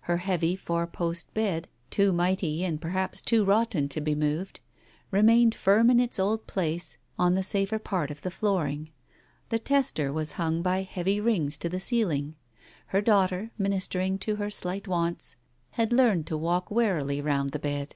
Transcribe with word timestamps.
Her 0.00 0.16
heavy 0.16 0.56
four 0.56 0.86
post 0.86 1.34
bed, 1.34 1.68
too 1.90 2.10
mighty 2.10 2.64
and 2.64 2.80
perhaps 2.80 3.20
too 3.20 3.44
rotten 3.44 3.86
to 3.90 4.00
be 4.00 4.14
moved, 4.14 4.60
remained 5.10 5.54
firm 5.54 5.90
in 5.90 6.00
its 6.00 6.18
old 6.18 6.46
place 6.46 6.96
on 7.18 7.34
the 7.34 7.42
safer 7.42 7.78
part 7.78 8.10
of 8.10 8.22
the 8.22 8.30
flooring; 8.30 8.88
the 9.50 9.58
tester 9.58 10.10
was 10.10 10.32
hung 10.40 10.62
by 10.62 10.80
heavy 10.84 11.20
rings 11.20 11.58
to 11.58 11.68
the 11.68 11.80
ceiling. 11.80 12.34
Her 12.86 13.02
daughter, 13.02 13.50
ministering 13.58 14.16
to 14.20 14.36
her 14.36 14.48
slight 14.48 14.88
wants, 14.88 15.36
had 15.72 15.92
learned 15.92 16.26
to 16.28 16.38
walk 16.38 16.70
warily 16.70 17.20
round 17.20 17.50
the 17.50 17.58
bed. 17.58 17.94